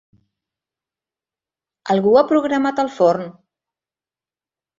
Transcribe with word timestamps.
Algú 1.97 2.15
ha 2.21 2.25
programat 2.33 2.83
el 2.85 2.91
forn? 2.97 3.29